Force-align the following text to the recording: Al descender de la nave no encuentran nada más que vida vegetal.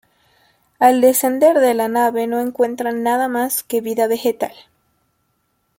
Al 0.79 0.99
descender 0.99 1.59
de 1.59 1.75
la 1.75 1.87
nave 1.87 2.25
no 2.25 2.39
encuentran 2.39 3.03
nada 3.03 3.27
más 3.27 3.61
que 3.61 3.81
vida 3.81 4.07
vegetal. 4.07 4.51